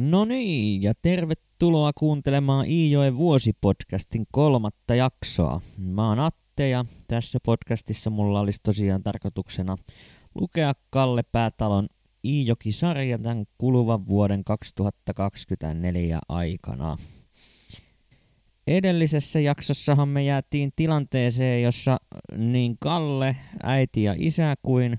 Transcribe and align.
No 0.00 0.24
niin, 0.24 0.82
ja 0.82 0.92
tervetuloa 1.02 1.92
kuuntelemaan 1.98 2.66
Iijoen 2.66 3.16
vuosipodcastin 3.16 4.26
kolmatta 4.32 4.94
jaksoa. 4.94 5.60
Mä 5.78 6.08
oon 6.08 6.18
Atte 6.18 6.68
ja 6.68 6.84
tässä 7.08 7.38
podcastissa 7.44 8.10
mulla 8.10 8.40
olisi 8.40 8.60
tosiaan 8.62 9.02
tarkoituksena 9.02 9.76
lukea 10.34 10.72
Kalle 10.90 11.22
Päätalon 11.32 11.88
Iijoki-sarja 12.24 13.18
tämän 13.18 13.44
kuluvan 13.58 14.06
vuoden 14.06 14.44
2024 14.44 16.18
aikana. 16.28 16.96
Edellisessä 18.66 19.40
jaksossahan 19.40 20.08
me 20.08 20.24
jäätiin 20.24 20.72
tilanteeseen, 20.76 21.62
jossa 21.62 21.96
niin 22.36 22.76
Kalle, 22.78 23.36
äiti 23.62 24.02
ja 24.02 24.14
isä 24.18 24.54
kuin 24.62 24.98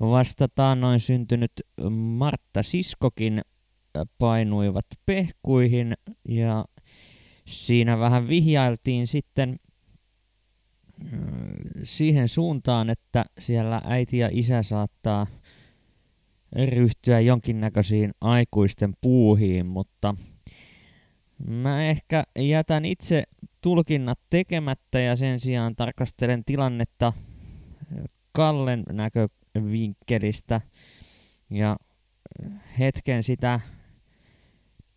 vasta 0.00 0.48
taannoin 0.48 1.00
syntynyt 1.00 1.52
Martta 1.90 2.62
Siskokin 2.62 3.42
painuivat 4.18 4.86
pehkuihin 5.06 5.94
ja 6.28 6.64
siinä 7.46 7.98
vähän 7.98 8.28
vihjailtiin 8.28 9.06
sitten 9.06 9.56
siihen 11.82 12.28
suuntaan, 12.28 12.90
että 12.90 13.24
siellä 13.38 13.82
äiti 13.84 14.18
ja 14.18 14.28
isä 14.32 14.62
saattaa 14.62 15.26
ryhtyä 16.66 17.20
jonkinnäköisiin 17.20 18.10
aikuisten 18.20 18.94
puuhiin, 19.00 19.66
mutta 19.66 20.14
mä 21.46 21.84
ehkä 21.84 22.24
jätän 22.38 22.84
itse 22.84 23.24
tulkinnat 23.60 24.18
tekemättä 24.30 25.00
ja 25.00 25.16
sen 25.16 25.40
sijaan 25.40 25.76
tarkastelen 25.76 26.44
tilannetta 26.44 27.12
Kallen 28.32 28.82
näkövinkkelistä 28.92 30.60
ja 31.50 31.76
hetken 32.78 33.22
sitä 33.22 33.60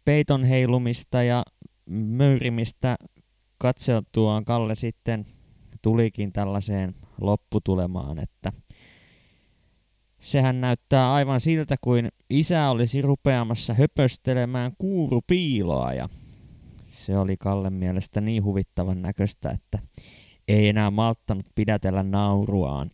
peiton 0.06 0.44
heilumista 0.44 1.24
ja 1.24 1.44
möyrimistä 1.90 2.96
katseltuaan 3.58 4.46
Kalle 4.46 4.76
sitten 4.76 5.26
tulikin 5.82 6.34
tällaiseen 6.34 6.96
lopputulemaan, 7.22 8.20
että 8.20 8.52
sehän 10.20 10.62
näyttää 10.62 11.14
aivan 11.14 11.42
siltä, 11.42 11.76
kuin 11.82 12.10
isä 12.30 12.70
olisi 12.70 13.02
rupeamassa 13.02 13.74
höpöstelemään 13.74 14.72
kuurupiiloa 14.78 15.94
ja 15.94 16.10
se 16.90 17.18
oli 17.18 17.38
Kalle 17.38 17.70
mielestä 17.70 18.22
niin 18.22 18.44
huvittavan 18.44 19.02
näköistä, 19.02 19.50
että 19.50 19.80
ei 20.48 20.68
enää 20.68 20.92
malttanut 20.92 21.46
pidätellä 21.56 22.04
nauruaan 22.04 22.92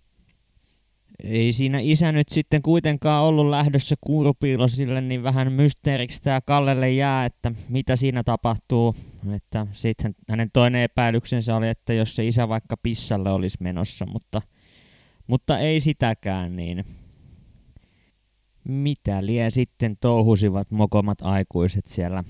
ei 1.24 1.52
siinä 1.52 1.80
isä 1.82 2.12
nyt 2.12 2.30
sitten 2.30 2.62
kuitenkaan 2.62 3.24
ollut 3.24 3.50
lähdössä 3.50 3.96
kuurupiilosille, 4.02 5.02
niin 5.02 5.24
vähän 5.24 5.52
mysteeriksi 5.52 6.22
tämä 6.22 6.42
Kallelle 6.42 6.92
jää, 6.92 7.26
että 7.26 7.52
mitä 7.70 7.96
siinä 7.96 8.24
tapahtuu. 8.24 8.96
Että 9.36 9.68
sitten 9.72 10.16
hänen 10.30 10.50
toinen 10.54 10.82
epäilyksensä 10.82 11.56
oli, 11.56 11.70
että 11.70 11.94
jos 11.94 12.16
se 12.16 12.28
isä 12.28 12.50
vaikka 12.50 12.78
pissalle 12.84 13.32
olisi 13.32 13.58
menossa, 13.62 14.06
mutta, 14.06 14.42
mutta 15.28 15.60
ei 15.60 15.80
sitäkään, 15.80 16.56
niin 16.56 16.86
mitä 18.64 19.26
lie 19.26 19.50
sitten 19.50 19.98
touhusivat 19.98 20.72
mokomat 20.72 21.22
aikuiset 21.22 21.88
siellä 21.88 22.24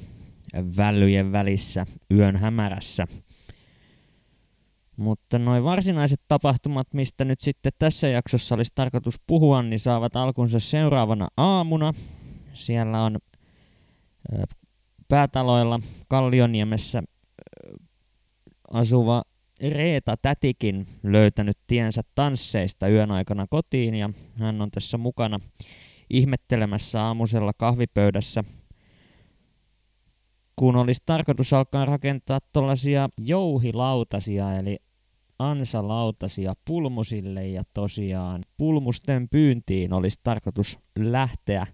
vällyjen 0.77 1.31
välissä 1.31 1.85
yön 2.11 2.35
hämärässä. 2.35 3.07
Mutta 4.99 5.39
noin 5.39 5.63
varsinaiset 5.63 6.21
tapahtumat, 6.27 6.93
mistä 6.93 7.25
nyt 7.25 7.39
sitten 7.41 7.71
tässä 7.79 8.07
jaksossa 8.07 8.55
olisi 8.55 8.71
tarkoitus 8.75 9.15
puhua, 9.27 9.63
niin 9.63 9.79
saavat 9.79 10.15
alkunsa 10.15 10.59
seuraavana 10.59 11.27
aamuna. 11.37 11.93
Siellä 12.53 13.03
on 13.03 13.17
päätaloilla 15.07 15.79
Kallioniemessä 16.09 17.03
asuva 18.73 19.23
Reeta 19.61 20.17
Tätikin 20.17 20.87
löytänyt 21.03 21.57
tiensä 21.67 22.01
tansseista 22.15 22.87
yön 22.87 23.11
aikana 23.11 23.45
kotiin 23.49 23.95
ja 23.95 24.09
hän 24.39 24.61
on 24.61 24.71
tässä 24.71 24.97
mukana 24.97 25.39
ihmettelemässä 26.09 27.05
aamusella 27.05 27.51
kahvipöydässä– 27.57 28.43
kun 30.59 30.75
olisi 30.75 31.03
tarkoitus 31.05 31.53
alkaa 31.53 31.85
rakentaa 31.85 32.39
tuollaisia 32.53 33.09
jouhilautasia, 33.17 34.55
eli 34.55 34.77
ansalautasia 35.39 36.53
pulmusille 36.65 37.47
ja 37.47 37.63
tosiaan 37.73 38.43
pulmusten 38.57 39.29
pyyntiin 39.29 39.93
olisi 39.93 40.19
tarkoitus 40.23 40.79
lähteä. 40.99 41.67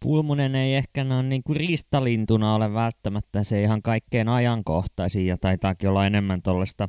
Pulmunen 0.00 0.54
ei 0.54 0.74
ehkä 0.74 1.02
ole 1.02 1.22
niin 1.22 1.42
kuin 1.42 1.56
riistalintuna 1.56 2.54
ole 2.54 2.74
välttämättä 2.74 3.44
se 3.44 3.62
ihan 3.62 3.82
kaikkein 3.82 4.28
ajankohtaisin 4.28 5.26
ja 5.26 5.38
taitaakin 5.38 5.88
olla 5.88 6.06
enemmän 6.06 6.42
tuollaista 6.42 6.88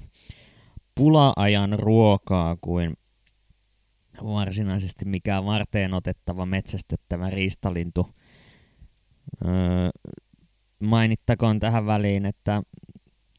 pula-ajan 0.96 1.80
ruokaa 1.80 2.58
kuin 2.62 2.94
varsinaisesti 4.24 5.06
mikään 5.06 5.46
varteen 5.46 5.94
otettava 5.94 6.46
metsästettävä 6.46 7.30
riistalintu. 7.30 8.10
Öö, 9.46 9.90
mainittakoon 10.80 11.60
tähän 11.60 11.86
väliin, 11.86 12.26
että 12.26 12.64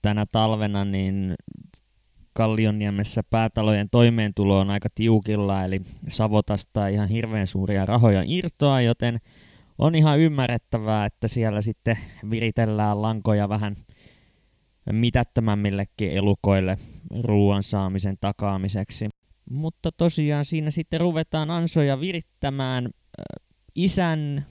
tänä 0.02 0.26
talvena 0.32 0.84
niin 0.84 1.34
Kallionniemessä 2.34 3.22
päätalojen 3.30 3.90
toimeentulo 3.90 4.58
on 4.58 4.70
aika 4.70 4.88
tiukilla, 4.94 5.64
eli 5.64 5.82
Savotasta 6.08 6.88
ihan 6.88 7.08
hirveän 7.08 7.46
suuria 7.46 7.86
rahoja 7.86 8.22
irtoa, 8.26 8.80
joten 8.80 9.18
on 9.78 9.94
ihan 9.94 10.18
ymmärrettävää, 10.18 11.06
että 11.06 11.28
siellä 11.28 11.62
sitten 11.62 11.98
viritellään 12.30 13.02
lankoja 13.02 13.48
vähän 13.48 13.76
mitättömämmillekin 14.92 16.10
elukoille 16.10 16.78
ruoan 17.22 17.62
saamisen 17.62 18.16
takaamiseksi. 18.20 19.08
Mutta 19.50 19.92
tosiaan 19.92 20.44
siinä 20.44 20.70
sitten 20.70 21.00
ruvetaan 21.00 21.50
ansoja 21.50 22.00
virittämään 22.00 22.88
isän, 23.74 24.46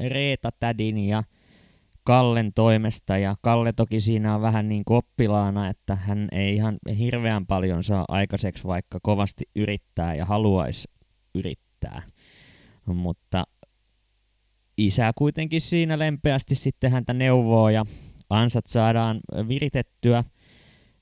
Reeta 0.00 0.50
Tädin 0.60 0.98
ja 0.98 1.22
Kallen 2.08 2.52
toimesta 2.54 3.18
ja 3.18 3.36
Kalle 3.40 3.72
toki 3.72 4.00
siinä 4.00 4.34
on 4.34 4.42
vähän 4.42 4.68
niin 4.68 4.84
kuin 4.84 4.98
oppilaana, 4.98 5.68
että 5.68 5.96
hän 5.96 6.28
ei 6.32 6.54
ihan 6.54 6.76
hirveän 6.98 7.46
paljon 7.46 7.84
saa 7.84 8.04
aikaiseksi, 8.08 8.64
vaikka 8.64 8.98
kovasti 9.02 9.44
yrittää 9.56 10.14
ja 10.14 10.24
haluaisi 10.24 10.88
yrittää. 11.34 12.02
Mutta 12.86 13.44
isä 14.78 15.12
kuitenkin 15.18 15.60
siinä 15.60 15.98
lempeästi 15.98 16.54
sitten 16.54 16.90
häntä 16.90 17.12
neuvoo 17.12 17.68
ja 17.68 17.84
ansat 18.30 18.66
saadaan 18.66 19.20
viritettyä. 19.48 20.24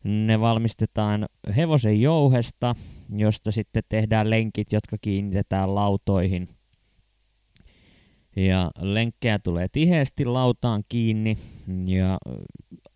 Ne 0.05 0.41
valmistetaan 0.41 1.27
hevosen 1.57 2.01
jouhesta, 2.01 2.75
josta 3.13 3.51
sitten 3.51 3.83
tehdään 3.89 4.31
lenkit, 4.31 4.73
jotka 4.73 4.97
kiinnitetään 5.01 5.75
lautoihin– 5.75 6.49
ja 8.37 8.71
lenkkejä 8.81 9.39
tulee 9.39 9.67
tiheesti 9.73 10.25
lautaan 10.25 10.83
kiinni 10.89 11.39
ja 11.87 12.19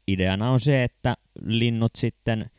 ideana 0.08 0.50
on 0.50 0.60
se, 0.60 0.84
että 0.84 1.14
linnut 1.44 1.92
sitten 1.96 2.50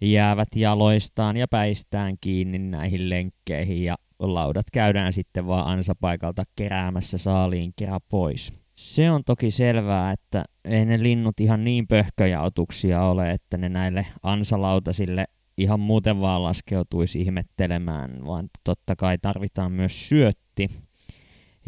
jäävät 0.00 0.48
jaloistaan 0.56 1.36
ja 1.36 1.48
päistään 1.48 2.16
kiinni 2.20 2.58
näihin 2.58 3.10
lenkkeihin 3.10 3.84
ja 3.84 3.96
laudat 4.18 4.66
käydään 4.72 5.12
sitten 5.12 5.46
vaan 5.46 5.66
ansapaikalta 5.66 6.42
keräämässä 6.56 7.18
saaliin 7.18 7.72
kerran 7.76 8.00
pois. 8.10 8.52
Se 8.78 9.10
on 9.10 9.24
toki 9.24 9.50
selvää, 9.50 10.12
että 10.12 10.44
ei 10.64 10.84
ne 10.84 11.02
linnut 11.02 11.40
ihan 11.40 11.64
niin 11.64 11.86
pöhköjautuksia 11.88 13.02
ole, 13.02 13.30
että 13.30 13.56
ne 13.56 13.68
näille 13.68 14.06
ansalautasille 14.22 15.24
ihan 15.58 15.80
muuten 15.80 16.20
vaan 16.20 16.42
laskeutuisi 16.42 17.20
ihmettelemään, 17.20 18.26
vaan 18.26 18.48
totta 18.64 18.96
kai 18.96 19.18
tarvitaan 19.18 19.72
myös 19.72 20.08
syötti. 20.08 20.68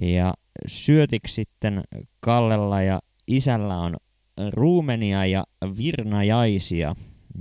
Ja 0.03 0.35
syötiksi 0.67 1.35
sitten 1.35 1.83
Kallella 2.21 2.83
ja 2.83 3.01
isällä 3.27 3.77
on 3.77 3.95
ruumenia 4.51 5.27
ja 5.27 5.45
virnajaisia. 5.79 6.95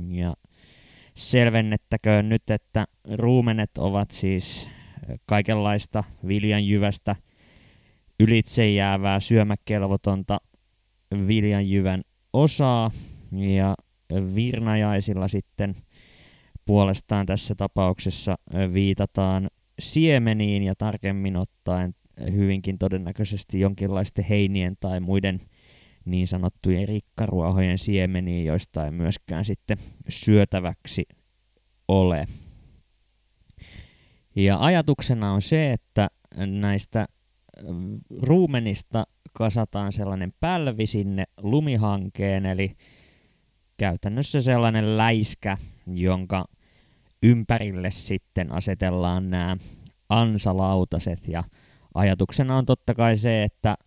Ja 0.07 0.33
selvennettäköön 1.15 2.29
nyt, 2.29 2.49
että 2.49 2.85
ruumenet 3.13 3.77
ovat 3.77 4.11
siis 4.11 4.69
kaikenlaista 5.25 6.03
viljanjyvästä 6.27 7.15
ylitse 8.19 8.69
jäävää 8.69 9.19
syömäkelvotonta 9.19 10.37
viljanjyvän 11.27 12.01
osaa 12.33 12.91
ja 13.31 13.75
virnajaisilla 14.35 15.27
sitten 15.27 15.75
puolestaan 16.65 17.25
tässä 17.25 17.55
tapauksessa 17.55 18.35
viitataan 18.73 19.47
siemeniin 19.79 20.63
ja 20.63 20.75
tarkemmin 20.77 21.37
ottaen 21.37 21.95
hyvinkin 22.31 22.77
todennäköisesti 22.77 23.59
jonkinlaisten 23.59 24.25
heinien 24.25 24.75
tai 24.79 24.99
muiden 24.99 25.39
niin 26.05 26.27
sanottujen 26.27 26.87
rikkaruohojen 26.87 27.77
siemeniä, 27.77 28.43
joista 28.43 28.85
ei 28.85 28.91
myöskään 28.91 29.45
sitten 29.45 29.77
syötäväksi 30.09 31.05
ole. 31.87 32.27
Ja 34.35 34.59
ajatuksena 34.59 35.33
on 35.33 35.41
se, 35.41 35.73
että 35.73 36.07
näistä 36.45 37.05
ruumenista 38.21 39.03
kasataan 39.33 39.91
sellainen 39.91 40.33
pälvi 40.39 40.85
sinne 40.85 41.23
lumihankeen, 41.41 42.45
eli 42.45 42.75
käytännössä 43.77 44.41
sellainen 44.41 44.97
läiskä, 44.97 45.57
jonka 45.87 46.45
ympärille 47.23 47.91
sitten 47.91 48.51
asetellaan 48.51 49.29
nämä 49.29 49.57
ansalautaset 50.09 51.27
ja 51.27 51.43
ajatuksena 51.97 52.57
on 52.57 52.65
totta 52.65 52.93
kai 52.95 53.15
se, 53.15 53.43
että 53.43 53.77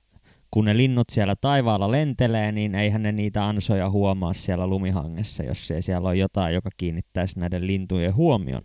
kun 0.51 0.65
ne 0.65 0.77
linnut 0.77 1.11
siellä 1.11 1.35
taivaalla 1.37 1.91
lentelee, 1.91 2.53
niin 2.53 2.75
eihän 2.75 3.03
ne 3.03 3.13
niitä 3.13 3.47
ansoja 3.47 3.91
huomaa 3.91 4.33
siellä 4.33 4.67
lumihangessa, 4.67 5.43
jos 5.43 5.71
ei 5.71 5.83
siellä 5.83 6.09
ole 6.09 6.17
jotain, 6.17 6.55
joka 6.55 6.71
kiinnittäisi 6.77 7.41
näiden 7.41 7.67
lintujen 7.67 8.15
huomion. 8.15 8.63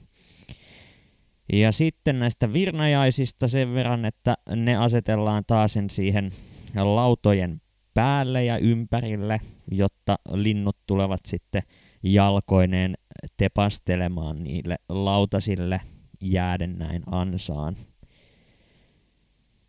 Ja 1.53 1.71
sitten 1.71 2.19
näistä 2.19 2.53
virnajaisista 2.53 3.47
sen 3.47 3.73
verran, 3.73 4.05
että 4.05 4.37
ne 4.55 4.75
asetellaan 4.75 5.43
taas 5.47 5.77
siihen 5.89 6.31
lautojen 6.75 7.61
päälle 7.93 8.43
ja 8.43 8.57
ympärille, 8.57 9.41
jotta 9.71 10.15
linnut 10.31 10.77
tulevat 10.87 11.19
sitten 11.25 11.63
jalkoineen 12.03 12.95
tepastelemaan 13.37 14.43
niille 14.43 14.75
lautasille 14.89 15.81
jääden 16.21 16.75
näin 16.77 17.03
ansaan. 17.05 17.75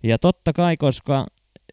Ja 0.07 0.19
totta 0.19 0.53
kai, 0.53 0.77
koska 0.77 1.27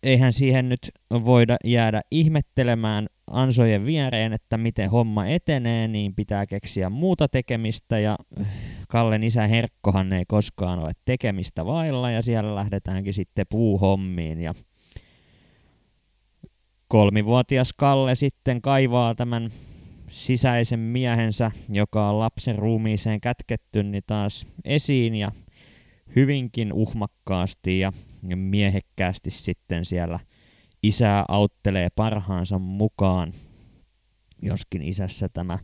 eihän 0.03 0.33
siihen 0.33 0.69
nyt 0.69 0.91
voida 1.11 1.57
jäädä 1.65 2.01
ihmettelemään 2.11 3.07
ansojen 3.27 3.85
viereen, 3.85 4.33
että 4.33 4.57
miten 4.57 4.89
homma 4.89 5.27
etenee, 5.27 5.87
niin 5.87 6.15
pitää 6.15 6.45
keksiä 6.45 6.89
muuta 6.89 7.27
tekemistä. 7.27 7.99
Ja 7.99 8.17
Kallen 8.89 9.23
isä 9.23 9.47
Herkkohan 9.47 10.13
ei 10.13 10.23
koskaan 10.27 10.79
ole 10.79 10.91
tekemistä 11.05 11.65
vailla 11.65 12.11
ja 12.11 12.21
siellä 12.21 12.55
lähdetäänkin 12.55 13.13
sitten 13.13 13.45
puuhommiin. 13.49 14.41
Ja 14.41 14.53
kolmivuotias 16.87 17.73
Kalle 17.73 18.15
sitten 18.15 18.61
kaivaa 18.61 19.15
tämän 19.15 19.49
sisäisen 20.09 20.79
miehensä, 20.79 21.51
joka 21.69 22.09
on 22.09 22.19
lapsen 22.19 22.57
ruumiiseen 22.57 23.21
kätketty, 23.21 23.83
niin 23.83 24.03
taas 24.07 24.47
esiin 24.65 25.15
ja 25.15 25.31
hyvinkin 26.15 26.73
uhmakkaasti. 26.73 27.79
Ja 27.79 27.93
miehekkäästi 28.35 29.31
sitten 29.31 29.85
siellä 29.85 30.19
isää 30.83 31.25
auttelee 31.27 31.87
parhaansa 31.95 32.59
mukaan, 32.59 33.33
joskin 34.41 34.81
isässä 34.81 35.29
tämä 35.29 35.59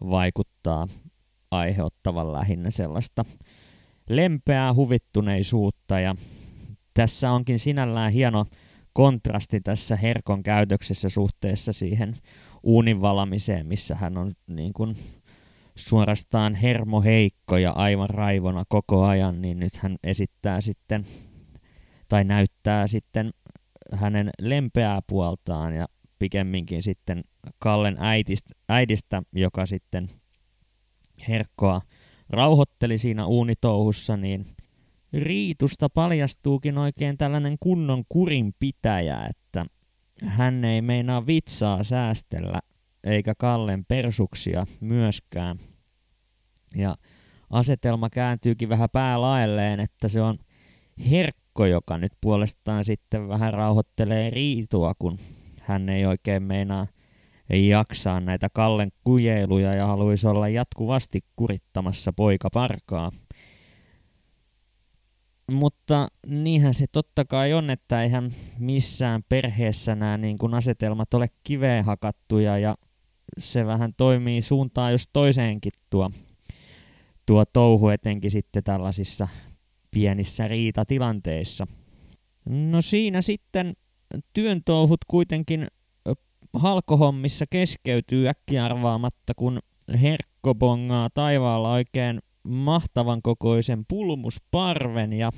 vaikuttaa 0.00 0.88
aiheuttavan 1.50 2.32
lähinnä 2.32 2.70
sellaista 2.70 3.24
lempeää 4.08 4.74
huvittuneisuutta. 4.74 6.00
Ja 6.00 6.14
tässä 6.94 7.32
onkin 7.32 7.58
sinällään 7.58 8.12
hieno 8.12 8.46
kontrasti 8.92 9.60
tässä 9.60 9.96
Herkon 9.96 10.42
käytöksessä 10.42 11.08
suhteessa 11.08 11.72
siihen 11.72 12.16
uunin 12.62 13.00
valamiseen, 13.00 13.66
missä 13.66 13.94
hän 13.94 14.18
on 14.18 14.32
niin 14.46 14.72
kuin 14.72 14.96
suorastaan 15.76 16.54
hermoheikko 16.54 17.56
ja 17.56 17.70
aivan 17.70 18.10
raivona 18.10 18.64
koko 18.68 19.04
ajan, 19.04 19.42
niin 19.42 19.58
nyt 19.58 19.76
hän 19.76 19.96
esittää 20.04 20.60
sitten 20.60 21.06
tai 22.08 22.24
näyttää 22.24 22.86
sitten 22.86 23.30
hänen 23.92 24.30
lempeää 24.40 25.00
puoltaan 25.06 25.74
ja 25.74 25.86
pikemminkin 26.18 26.82
sitten 26.82 27.24
Kallen 27.58 27.96
äitistä, 28.00 28.54
äidistä, 28.68 29.22
joka 29.32 29.66
sitten 29.66 30.10
Herkkoa 31.28 31.82
rauhoitteli 32.30 32.98
siinä 32.98 33.26
uunitouhussa, 33.26 34.16
niin 34.16 34.46
Riitusta 35.12 35.88
paljastuukin 35.88 36.78
oikein 36.78 37.18
tällainen 37.18 37.56
kunnon 37.60 38.04
kurinpitäjä, 38.08 39.26
että 39.30 39.66
hän 40.24 40.64
ei 40.64 40.82
meinaa 40.82 41.26
vitsaa 41.26 41.84
säästellä 41.84 42.60
eikä 43.04 43.34
Kallen 43.38 43.84
persuksia 43.84 44.66
myöskään. 44.80 45.58
Ja 46.76 46.96
asetelma 47.50 48.10
kääntyykin 48.10 48.68
vähän 48.68 48.88
päälaelleen, 48.92 49.80
että 49.80 50.08
se 50.08 50.22
on 50.22 50.38
Herkko, 51.54 51.66
joka 51.66 51.98
nyt 51.98 52.12
puolestaan 52.20 52.84
sitten 52.84 53.28
vähän 53.28 53.54
rauhoittelee 53.54 54.30
Riitua, 54.30 54.92
kun 54.98 55.18
hän 55.60 55.88
ei 55.88 56.06
oikein 56.06 56.42
meinaa 56.42 56.86
ei 57.50 57.68
jaksaa 57.68 58.20
näitä 58.20 58.48
Kallen 58.52 58.92
kujeiluja 59.04 59.74
ja 59.74 59.86
haluaisi 59.86 60.26
olla 60.26 60.48
jatkuvasti 60.48 61.20
kurittamassa 61.36 62.12
poika 62.12 62.50
parkaa. 62.50 63.12
Mutta 65.50 66.08
niinhän 66.26 66.74
se 66.74 66.86
totta 66.92 67.24
kai 67.24 67.52
on, 67.52 67.70
että 67.70 68.02
eihän 68.02 68.34
missään 68.58 69.22
perheessä 69.28 69.94
nämä 69.94 70.18
niin 70.18 70.38
kuin 70.38 70.54
asetelmat 70.54 71.14
ole 71.14 71.28
kiveen 71.44 71.84
hakattuja 71.84 72.58
ja 72.58 72.74
se 73.38 73.66
vähän 73.66 73.94
toimii 73.96 74.42
suuntaan 74.42 74.92
jos 74.92 75.08
toiseenkin 75.12 75.72
tuo, 75.90 76.10
tuo 77.26 77.44
touhu 77.44 77.88
etenkin 77.88 78.30
sitten 78.30 78.64
tällaisissa 78.64 79.28
pienissä 79.94 80.48
riitatilanteissa. 80.48 81.66
No 82.46 82.82
siinä 82.82 83.22
sitten 83.22 83.76
työn 84.32 84.62
touhut 84.64 85.00
kuitenkin 85.08 85.66
halkohommissa 86.52 87.44
keskeytyy 87.50 88.28
äkkiarvaamatta, 88.28 89.32
kun 89.36 89.58
Herkko 90.02 90.54
bongaa 90.54 91.10
taivaalla 91.10 91.72
oikein 91.72 92.20
mahtavan 92.42 93.22
kokoisen 93.22 93.84
pulmusparven 93.88 95.12
ja 95.12 95.30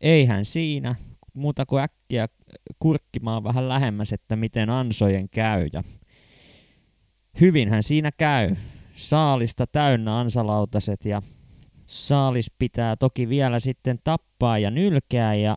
eihän 0.00 0.44
siinä 0.44 0.94
muuta 1.34 1.66
kuin 1.66 1.82
äkkiä 1.82 2.28
kurkkimaan 2.78 3.44
vähän 3.44 3.68
lähemmäs, 3.68 4.12
että 4.12 4.36
miten 4.36 4.70
ansojen 4.70 5.28
käy. 5.28 5.68
Ja 5.72 5.82
hyvinhän 7.40 7.82
siinä 7.82 8.10
käy. 8.12 8.56
Saalista 8.94 9.66
täynnä 9.66 10.18
ansalautaset 10.18 11.04
ja 11.04 11.22
saalis 11.86 12.52
pitää 12.58 12.96
toki 12.96 13.28
vielä 13.28 13.60
sitten 13.60 13.98
tappaa 14.04 14.58
ja 14.58 14.70
nylkeä 14.70 15.34
ja 15.34 15.56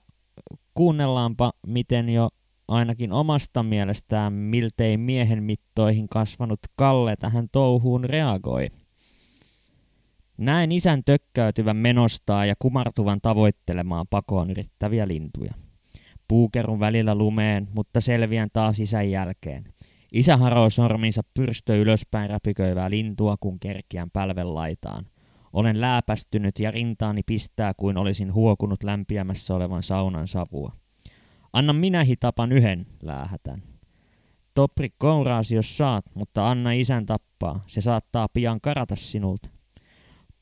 kuunnellaanpa 0.74 1.54
miten 1.68 2.10
jo 2.10 2.30
ainakin 2.68 3.12
omasta 3.12 3.64
mielestään 3.64 4.34
miltei 4.34 4.98
miehen 4.98 5.44
mittoihin 5.44 6.10
kasvanut 6.10 6.60
Kalle 6.76 7.16
tähän 7.16 7.48
touhuun 7.52 8.04
reagoi. 8.04 8.68
Näen 10.38 10.72
isän 10.72 11.04
tökkäytyvän 11.04 11.78
menostaa 11.78 12.46
ja 12.46 12.56
kumartuvan 12.60 13.20
tavoittelemaan 13.22 14.06
pakoon 14.10 14.52
yrittäviä 14.52 15.08
lintuja. 15.08 15.54
Puukerun 16.28 16.80
välillä 16.80 17.16
lumeen, 17.16 17.68
mutta 17.76 18.02
selviän 18.02 18.50
taas 18.54 18.80
isän 18.80 19.10
jälkeen. 19.10 19.64
Isä 20.12 20.38
haroo 20.38 20.69
sorminsa 20.69 21.22
pyrstö 21.34 21.76
ylöspäin 21.76 22.30
räpiköivää 22.30 22.90
lintua, 22.90 23.36
kun 23.40 23.60
kerkiän 23.60 24.12
pälven 24.12 24.54
laitaan. 24.54 25.06
Olen 25.57 25.81
lääpästynyt 25.81 26.59
ja 26.59 26.71
rintaani 26.71 27.21
pistää 27.26 27.73
kuin 27.73 27.97
olisin 27.97 28.33
huokunut 28.33 28.83
lämpiämässä 28.83 29.56
olevan 29.56 29.83
saunan 29.83 30.28
savua. 30.28 30.71
Anna 31.54 31.73
minä 31.73 32.04
hitapan 32.04 32.52
yhden, 32.52 32.87
läähätän. 33.04 33.64
Topri 34.54 34.90
kouraasi 34.97 35.56
jos 35.56 35.78
saat, 35.78 36.06
mutta 36.14 36.52
anna 36.52 36.71
isän 36.71 37.06
tappaa. 37.06 37.64
Se 37.68 37.81
saattaa 37.81 38.28
pian 38.33 38.61
karata 38.61 38.95
sinulta. 38.95 39.49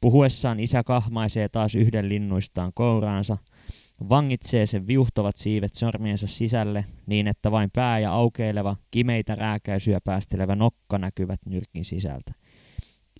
Puhuessaan 0.02 0.60
isä 0.60 0.84
kahmaisee 0.84 1.50
taas 1.50 1.76
yhden 1.76 2.10
linnuistaan 2.10 2.72
kouraansa, 2.74 3.38
vangitsee 4.10 4.66
sen 4.66 4.88
viuhtovat 4.88 5.38
siivet 5.38 5.76
sormiensa 5.76 6.28
sisälle 6.28 6.86
niin, 7.06 7.28
että 7.28 7.52
vain 7.52 7.70
pää 7.76 8.00
ja 8.00 8.12
aukeileva, 8.12 8.76
kimeitä 8.92 9.36
rääkäisyä 9.36 10.00
päästelevä 10.04 10.56
nokka 10.56 10.98
näkyvät 10.98 11.40
nyrkin 11.46 11.86
sisältä. 11.86 12.45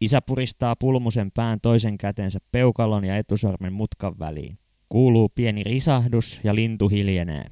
Isä 0.02 0.22
puristaa 0.22 0.76
pulmusen 0.76 1.32
pään 1.32 1.60
toisen 1.62 1.98
kätensä 1.98 2.40
peukalon 2.52 3.06
ja 3.06 3.18
etusormen 3.18 3.74
mutkan 3.74 4.20
väliin. 4.20 4.58
Kuuluu 4.90 5.30
pieni 5.30 5.64
risahdus 5.64 6.40
ja 6.44 6.56
lintu 6.56 6.90
hiljenee. 6.90 7.46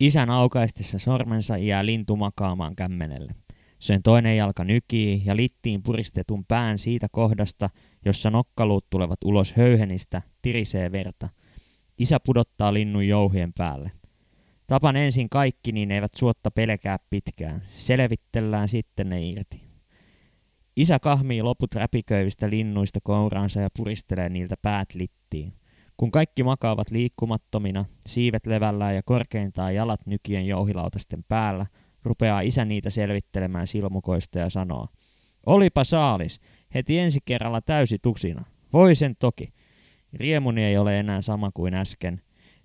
Isän 0.00 0.30
aukaistessa 0.30 0.98
sormensa 0.98 1.56
jää 1.58 1.86
lintu 1.86 2.16
makaamaan 2.16 2.76
kämmenelle. 2.76 3.34
Sen 3.78 4.02
toinen 4.02 4.36
jalka 4.36 4.64
nykii 4.64 5.22
ja 5.24 5.36
littiin 5.36 5.82
puristetun 5.82 6.44
pään 6.44 6.78
siitä 6.78 7.06
kohdasta, 7.12 7.70
jossa 8.04 8.30
nokkaluut 8.30 8.90
tulevat 8.90 9.24
ulos 9.24 9.52
höyhenistä, 9.52 10.22
tirisee 10.42 10.92
verta. 10.92 11.28
Isä 11.98 12.18
pudottaa 12.26 12.74
linnun 12.74 13.08
jouhien 13.08 13.52
päälle. 13.52 13.90
Tapan 14.66 14.96
ensin 14.96 15.30
kaikki, 15.30 15.72
niin 15.72 15.90
eivät 15.90 16.14
suotta 16.14 16.50
pelkää 16.50 16.98
pitkään. 17.10 17.62
Selvittellään 17.76 18.68
sitten 18.68 19.08
ne 19.08 19.22
irti. 19.22 19.69
Isä 20.76 20.98
kahmii 20.98 21.42
loput 21.42 21.74
räpiköivistä 21.74 22.50
linnuista 22.50 22.98
kouraansa 23.02 23.60
ja 23.60 23.68
puristelee 23.76 24.28
niiltä 24.28 24.54
päät 24.62 24.94
littiin. 24.94 25.52
Kun 25.96 26.10
kaikki 26.10 26.42
makaavat 26.42 26.90
liikkumattomina, 26.90 27.84
siivet 28.06 28.46
levällään 28.46 28.94
ja 28.94 29.02
korkeintaan 29.04 29.74
jalat 29.74 30.06
nykien 30.06 30.46
jouhilautasten 30.46 31.24
päällä, 31.28 31.66
rupeaa 32.02 32.40
isä 32.40 32.64
niitä 32.64 32.90
selvittelemään 32.90 33.66
silmukoista 33.66 34.38
ja 34.38 34.50
sanoo, 34.50 34.88
Olipa 35.46 35.84
saalis, 35.84 36.40
heti 36.74 36.98
ensi 36.98 37.18
kerralla 37.24 37.60
täysi 37.60 37.98
tusina. 38.02 38.44
Voi 38.72 38.94
sen 38.94 39.16
toki. 39.18 39.52
Riemuni 40.12 40.64
ei 40.64 40.78
ole 40.78 40.98
enää 40.98 41.22
sama 41.22 41.50
kuin 41.54 41.74
äsken. 41.74 42.20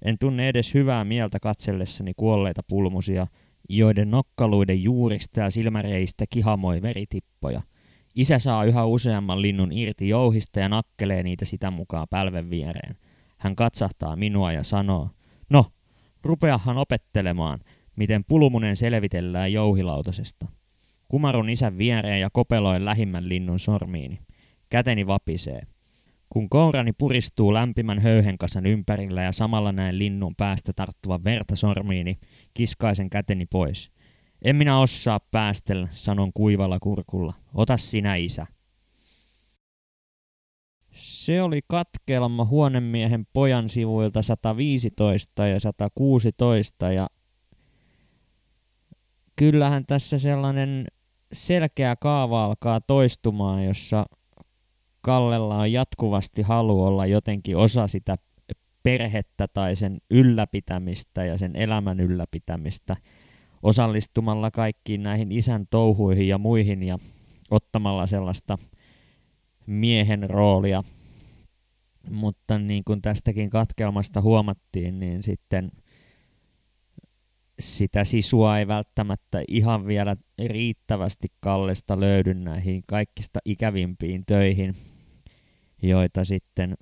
En 0.05 0.17
tunne 0.17 0.49
edes 0.49 0.73
hyvää 0.73 1.05
mieltä 1.05 1.39
katsellessani 1.39 2.13
kuolleita 2.17 2.61
pulmusia, 2.69 3.27
joiden 3.69 4.11
nokkaluiden 4.11 4.83
juurista 4.83 5.39
ja 5.39 5.49
silmäreistä 5.49 6.25
kihamoi 6.29 6.81
veritippoja. 6.81 7.61
Isä 8.15 8.39
saa 8.39 8.65
yhä 8.65 8.85
useamman 8.85 9.41
linnun 9.41 9.71
irti 9.71 10.09
jouhista 10.09 10.59
ja 10.59 10.69
nakkelee 10.69 11.23
niitä 11.23 11.45
sitä 11.45 11.71
mukaan 11.71 12.07
pälven 12.09 12.49
viereen. 12.49 12.95
Hän 13.37 13.55
katsahtaa 13.55 14.15
minua 14.15 14.51
ja 14.51 14.63
sanoo, 14.63 15.09
no, 15.49 15.65
rupeahan 16.23 16.77
opettelemaan, 16.77 17.59
miten 17.95 18.23
pulmunen 18.27 18.75
selvitellään 18.75 19.53
jouhilautasesta. 19.53 20.45
Kumarun 21.07 21.49
isän 21.49 21.77
viereen 21.77 22.21
ja 22.21 22.29
kopeloin 22.33 22.85
lähimmän 22.85 23.29
linnun 23.29 23.59
sormiini. 23.59 24.19
Käteni 24.69 25.07
vapisee. 25.07 25.61
Kun 26.29 26.49
kourani 26.49 26.91
puristuu 26.97 27.53
lämpimän 27.53 27.99
höyhenkasan 27.99 28.65
ympärillä 28.65 29.23
ja 29.23 29.31
samalla 29.31 29.71
näen 29.71 29.99
linnun 29.99 30.35
päästä 30.35 30.73
tarttuvan 30.75 31.23
verta 31.23 31.55
sormiini, 31.55 32.17
kiskaisen 32.53 33.09
käteni 33.09 33.45
pois. 33.45 33.91
En 34.41 34.55
minä 34.55 34.79
osaa 34.79 35.19
päästellä, 35.31 35.87
sanon 35.91 36.33
kuivalla 36.33 36.79
kurkulla. 36.79 37.33
Ota 37.53 37.77
sinä, 37.77 38.15
isä. 38.15 38.47
Se 40.91 41.41
oli 41.41 41.59
katkelma 41.67 42.45
huonemiehen 42.45 43.27
pojan 43.33 43.69
sivuilta 43.69 44.21
115 44.21 45.47
ja 45.47 45.59
116 45.59 46.91
ja 46.91 47.07
kyllähän 49.35 49.85
tässä 49.85 50.19
sellainen 50.19 50.87
selkeä 51.33 51.95
kaava 51.95 52.45
alkaa 52.45 52.81
toistumaan, 52.81 53.65
jossa 53.65 54.05
Kallella 55.01 55.57
on 55.57 55.71
jatkuvasti 55.71 56.41
halu 56.41 56.83
olla 56.83 57.05
jotenkin 57.05 57.57
osa 57.57 57.87
sitä 57.87 58.15
perhettä 58.83 59.47
tai 59.47 59.75
sen 59.75 59.97
ylläpitämistä 60.09 61.25
ja 61.25 61.37
sen 61.37 61.55
elämän 61.55 61.99
ylläpitämistä 61.99 62.95
osallistumalla 63.63 64.51
kaikkiin 64.51 65.03
näihin 65.03 65.31
isän 65.31 65.65
touhuihin 65.69 66.27
ja 66.27 66.37
muihin 66.37 66.83
ja 66.83 66.99
ottamalla 67.51 68.07
sellaista 68.07 68.57
miehen 69.65 70.29
roolia. 70.29 70.83
Mutta 72.11 72.59
niin 72.59 72.83
kuin 72.83 73.01
tästäkin 73.01 73.49
katkelmasta 73.49 74.21
huomattiin, 74.21 74.99
niin 74.99 75.23
sitten 75.23 75.71
sitä 77.59 78.03
sisua 78.03 78.59
ei 78.59 78.67
välttämättä 78.67 79.43
ihan 79.47 79.87
vielä 79.87 80.15
riittävästi 80.47 81.27
Kallesta 81.39 81.99
löydy 81.99 82.33
näihin 82.33 82.83
kaikista 82.87 83.39
ikävimpiin 83.45 84.23
töihin, 84.25 84.75
joita 85.81 86.25
sitten 86.25 86.75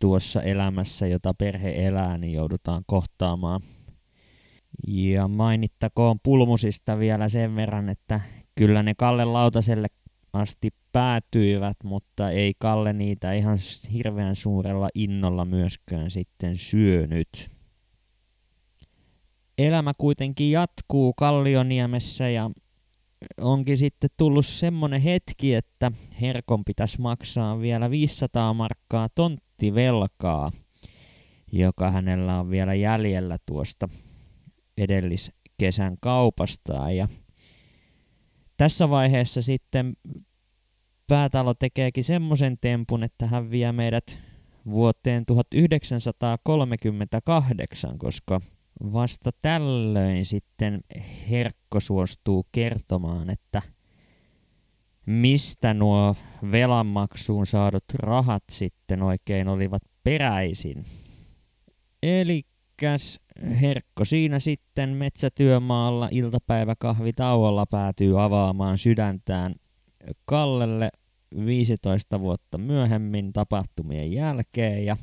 tuossa 0.00 0.42
elämässä, 0.42 1.06
jota 1.06 1.34
perhe 1.34 1.86
elää, 1.86 2.18
niin 2.18 2.32
joudutaan 2.32 2.82
kohtaamaan. 2.86 3.60
Ja 4.88 5.28
mainittakoon 5.28 6.20
pulmusista 6.22 6.98
vielä 6.98 7.28
sen 7.28 7.56
verran, 7.56 7.88
että 7.88 8.20
kyllä 8.54 8.82
ne 8.82 8.94
Kalle 8.94 9.24
Lautaselle 9.24 9.88
asti 10.32 10.70
päätyivät, 10.92 11.76
mutta 11.84 12.30
ei 12.30 12.54
Kalle 12.58 12.92
niitä 12.92 13.32
ihan 13.32 13.58
hirveän 13.92 14.36
suurella 14.36 14.88
innolla 14.94 15.44
myöskään 15.44 16.10
sitten 16.10 16.56
syönyt. 16.56 17.50
Elämä 19.58 19.92
kuitenkin 19.98 20.50
jatkuu 20.50 21.12
Kallioniemessä 21.12 22.28
ja 22.28 22.50
onkin 23.40 23.78
sitten 23.78 24.10
tullut 24.16 24.46
semmonen 24.46 25.00
hetki, 25.00 25.54
että 25.54 25.92
Herkon 26.20 26.64
pitäisi 26.64 27.00
maksaa 27.00 27.60
vielä 27.60 27.90
500 27.90 28.54
markkaa 28.54 29.08
tonttivelkaa, 29.14 30.52
joka 31.52 31.90
hänellä 31.90 32.40
on 32.40 32.50
vielä 32.50 32.74
jäljellä 32.74 33.38
tuosta 33.46 33.88
edelliskesän 34.80 35.96
kaupastaan. 36.00 36.96
Ja 36.96 37.08
tässä 38.56 38.90
vaiheessa 38.90 39.42
sitten 39.42 39.96
päätalo 41.06 41.54
tekeekin 41.54 42.04
semmoisen 42.04 42.58
tempun, 42.60 43.04
että 43.04 43.26
hän 43.26 43.50
vie 43.50 43.72
meidät 43.72 44.18
vuoteen 44.66 45.26
1938, 45.26 47.98
koska 47.98 48.40
vasta 48.92 49.30
tällöin 49.42 50.24
sitten 50.24 50.80
Herkko 51.30 51.80
suostuu 51.80 52.44
kertomaan, 52.52 53.30
että 53.30 53.62
mistä 55.06 55.74
nuo 55.74 56.16
velanmaksuun 56.52 57.46
saadut 57.46 57.84
rahat 57.98 58.44
sitten 58.50 59.02
oikein 59.02 59.48
olivat 59.48 59.82
peräisin. 60.04 60.84
Elikäs 62.82 63.20
Herkko 63.60 64.04
siinä 64.04 64.38
sitten 64.38 64.90
metsätyömaalla 64.90 66.08
iltapäiväkahvitauolla 66.10 67.66
päätyy 67.66 68.24
avaamaan 68.24 68.78
sydäntään 68.78 69.54
Kallelle 70.24 70.90
15 71.46 72.20
vuotta 72.20 72.58
myöhemmin 72.58 73.32
tapahtumien 73.32 74.12
jälkeen 74.12 74.84
ja 74.84 74.96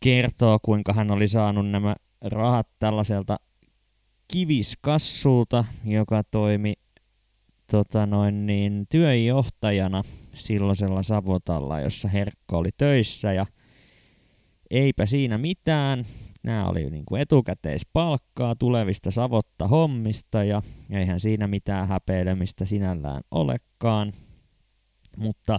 kertoo, 0.00 0.58
kuinka 0.62 0.92
hän 0.92 1.10
oli 1.10 1.28
saanut 1.28 1.70
nämä 1.70 1.96
rahat 2.20 2.68
tällaiselta 2.78 3.36
kiviskassulta, 4.28 5.64
joka 5.84 6.22
toimi 6.24 6.74
tota 7.70 8.06
noin 8.06 8.46
niin, 8.46 8.86
työjohtajana 8.88 10.02
silloisella 10.34 11.02
Savotalla, 11.02 11.80
jossa 11.80 12.08
Herkko 12.08 12.58
oli 12.58 12.70
töissä 12.76 13.32
ja 13.32 13.46
eipä 14.70 15.06
siinä 15.06 15.38
mitään. 15.38 16.04
Nämä 16.42 16.68
oli 16.68 16.90
niin 16.90 17.04
kuin 17.06 17.22
etukäteispalkkaa 17.22 18.56
tulevista 18.56 19.10
Savotta 19.10 19.68
hommista 19.68 20.44
ja 20.44 20.62
eihän 20.90 21.20
siinä 21.20 21.46
mitään 21.46 21.88
häpeilemistä 21.88 22.64
sinällään 22.64 23.22
olekaan. 23.30 24.12
Mutta 25.16 25.58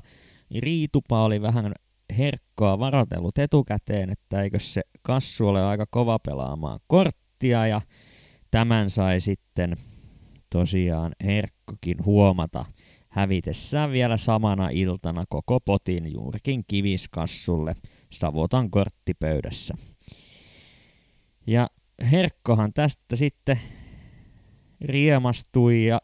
Riitupa 0.60 1.24
oli 1.24 1.42
vähän 1.42 1.74
herkkoa 2.18 2.80
varotellut 2.80 3.38
etukäteen, 3.38 4.10
että 4.10 4.42
eikö 4.42 4.60
se 4.60 4.82
kassu 5.02 5.48
ole 5.48 5.64
aika 5.64 5.86
kova 5.90 6.20
pelaamaan 6.20 6.80
korttia 6.88 7.68
ja 7.68 7.82
tämän 8.52 8.90
sai 8.90 9.20
sitten 9.20 9.78
tosiaan 10.50 11.12
herkkokin 11.24 12.06
huomata 12.06 12.66
hävitessään 13.10 13.92
vielä 13.92 14.18
samana 14.18 14.70
iltana 14.70 15.24
koko 15.30 15.60
potin 15.60 16.14
juurikin 16.14 16.64
kiviskassulle 16.68 17.76
Savotan 18.12 18.72
korttipöydässä. 18.72 19.74
Ja 21.48 21.68
Herkkohan 22.12 22.74
tästä 22.74 23.16
sitten 23.16 23.60
riemastui 24.82 25.86
ja 25.86 26.02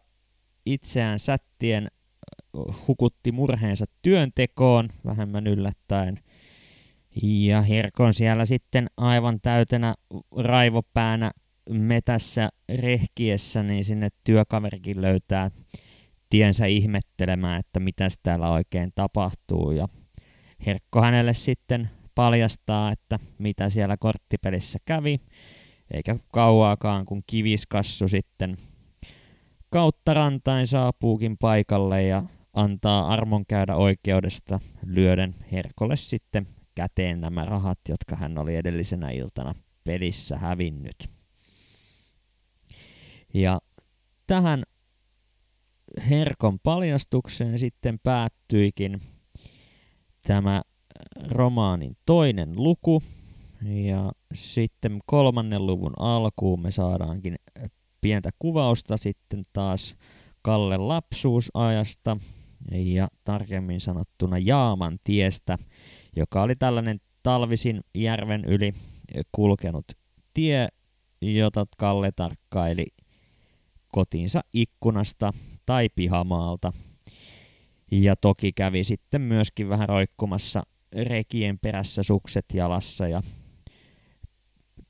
itseään 0.65 1.19
sättien 1.19 1.87
hukutti 2.87 3.31
murheensa 3.31 3.85
työntekoon 4.01 4.89
vähemmän 5.05 5.47
yllättäen. 5.47 6.19
Ja 7.23 7.61
Herkon 7.61 8.13
siellä 8.13 8.45
sitten 8.45 8.87
aivan 8.97 9.39
täytenä 9.41 9.95
raivopäänä 10.37 11.31
metässä 11.69 12.49
rehkiessä, 12.69 13.63
niin 13.63 13.85
sinne 13.85 14.09
työkaverikin 14.23 15.01
löytää 15.01 15.51
tiensä 16.29 16.65
ihmettelemään, 16.65 17.59
että 17.59 17.79
mitä 17.79 18.07
täällä 18.23 18.49
oikein 18.49 18.91
tapahtuu. 18.95 19.71
Ja 19.71 19.87
Herkko 20.65 21.01
hänelle 21.01 21.33
sitten 21.33 21.89
paljastaa, 22.15 22.91
että 22.91 23.19
mitä 23.37 23.69
siellä 23.69 23.97
korttipelissä 23.97 24.79
kävi, 24.85 25.19
eikä 25.93 26.15
kauaakaan 26.31 27.05
kun 27.05 27.23
kiviskassu 27.27 28.07
sitten 28.07 28.57
kautta 29.69 30.13
rantain 30.13 30.67
saapuukin 30.67 31.37
paikalle 31.37 32.03
ja 32.03 32.23
antaa 32.53 33.07
armon 33.07 33.45
käydä 33.45 33.75
oikeudesta 33.75 34.59
lyöden 34.85 35.35
Herkolle 35.51 35.95
sitten 35.95 36.47
käteen 36.75 37.21
nämä 37.21 37.45
rahat, 37.45 37.79
jotka 37.89 38.15
hän 38.15 38.37
oli 38.37 38.55
edellisenä 38.55 39.09
iltana 39.09 39.55
pelissä 39.83 40.37
hävinnyt. 40.37 41.09
Ja 43.33 43.59
tähän 44.27 44.63
Herkon 46.09 46.59
paljastukseen 46.59 47.59
sitten 47.59 47.99
päättyikin 48.03 49.01
tämä 50.27 50.61
romaanin 51.27 51.97
toinen 52.05 52.53
luku. 52.55 53.03
Ja 53.61 54.11
sitten 54.33 54.99
kolmannen 55.05 55.65
luvun 55.65 55.93
alkuun 55.99 56.61
me 56.61 56.71
saadaankin 56.71 57.35
pientä 58.01 58.29
kuvausta 58.39 58.97
sitten 58.97 59.43
taas 59.53 59.95
Kalle 60.41 60.77
lapsuusajasta 60.77 62.17
ja 62.71 63.07
tarkemmin 63.23 63.81
sanottuna 63.81 64.37
Jaaman 64.37 64.97
tiestä, 65.03 65.57
joka 66.15 66.41
oli 66.41 66.55
tällainen 66.55 67.01
talvisin 67.23 67.81
järven 67.95 68.45
yli 68.45 68.73
kulkenut 69.31 69.85
tie, 70.33 70.67
jota 71.21 71.65
Kalle 71.77 72.11
tarkkaili 72.11 72.85
kotiinsa 73.91 74.41
ikkunasta 74.53 75.33
tai 75.65 75.89
pihamaalta. 75.95 76.73
Ja 77.91 78.15
toki 78.15 78.51
kävi 78.51 78.83
sitten 78.83 79.21
myöskin 79.21 79.69
vähän 79.69 79.89
roikkumassa 79.89 80.63
rekien 80.95 81.59
perässä 81.59 82.03
sukset 82.03 82.45
jalassa 82.53 83.07
ja 83.07 83.21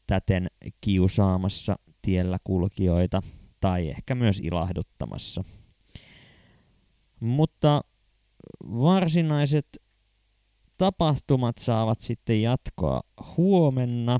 täten 0.08 0.48
kiusaamassa 0.82 1.76
tiellä 2.02 2.38
kulkijoita 2.44 3.22
tai 3.60 3.90
ehkä 3.90 4.16
myös 4.16 4.40
ilahduttamassa. 4.40 5.44
Mutta 7.20 7.82
varsinaiset 8.62 9.68
tapahtumat 10.78 11.58
saavat 11.58 12.00
sitten 12.00 12.42
jatkoa 12.42 13.02
huomenna. 13.38 14.20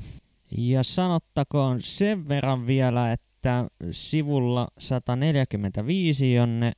Ja 0.58 0.82
sanottakoon 0.82 1.82
sen 1.82 2.28
verran 2.28 2.66
vielä, 2.66 3.12
että 3.12 3.66
sivulla 3.90 4.68
145, 4.78 6.32
jonne 6.32 6.72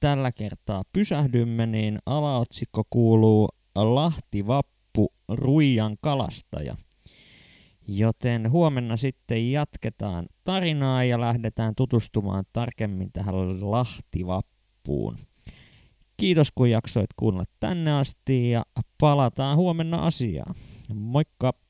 tällä 0.00 0.32
kertaa 0.32 0.82
pysähdymme, 0.92 1.66
niin 1.66 1.98
alaotsikko 2.06 2.82
kuuluu 2.90 3.48
Lahti 3.74 4.46
Vappu 4.46 5.12
Ruijan 5.28 5.96
kalastaja. 6.00 6.76
Joten 7.88 8.50
huomenna 8.50 8.96
sitten 8.96 9.52
jatketaan 9.52 10.26
tarinaa 10.44 11.04
ja 11.04 11.20
lähdetään 11.20 11.74
tutustumaan 11.74 12.44
tarkemmin 12.52 13.12
tähän 13.12 13.70
Lahtivappuun. 13.70 15.18
Kiitos 16.16 16.48
kun 16.54 16.70
jaksoit 16.70 17.10
kuunnella 17.16 17.50
tänne 17.60 17.92
asti 17.92 18.50
ja 18.50 18.62
palataan 19.00 19.56
huomenna 19.56 20.06
asiaan. 20.06 20.54
Moikka! 20.94 21.67